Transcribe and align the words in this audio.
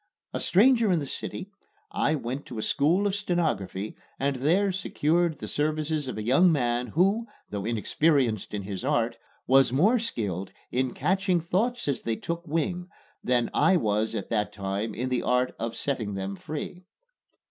A 0.33 0.39
stranger 0.39 0.89
in 0.91 0.97
the 0.97 1.05
city, 1.05 1.51
I 1.91 2.15
went 2.15 2.47
to 2.47 2.57
a 2.57 2.63
school 2.63 3.05
of 3.05 3.13
stenography 3.13 3.95
and 4.17 4.37
there 4.37 4.71
secured 4.71 5.37
the 5.37 5.47
services 5.47 6.07
of 6.07 6.17
a 6.17 6.23
young 6.23 6.51
man 6.51 6.87
who, 6.87 7.27
though 7.51 7.65
inexperienced 7.65 8.51
in 8.55 8.63
his 8.63 8.83
art, 8.83 9.19
was 9.45 9.71
more 9.71 9.99
skilled 9.99 10.51
in 10.71 10.95
catching 10.95 11.39
thoughts 11.39 11.87
as 11.87 12.01
they 12.01 12.15
took 12.15 12.47
wing 12.47 12.89
than 13.23 13.51
I 13.53 13.77
was 13.77 14.15
at 14.15 14.29
that 14.31 14.51
time 14.51 14.95
in 14.95 15.09
the 15.09 15.21
art 15.21 15.53
of 15.59 15.75
setting 15.75 16.15
them 16.15 16.35
free. 16.35 16.81